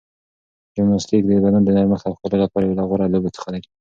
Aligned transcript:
جمناستیک 0.75 1.21
د 1.25 1.29
بدن 1.37 1.61
د 1.65 1.69
نرمښت 1.75 2.05
او 2.07 2.13
ښکلا 2.17 2.37
لپاره 2.43 2.63
یو 2.67 2.77
له 2.79 2.83
غوره 2.89 3.05
لوبو 3.13 3.35
څخه 3.35 3.47
ده. 3.53 3.59